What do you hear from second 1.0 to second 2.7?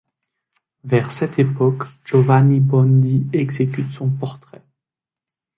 cette époque, Giovanni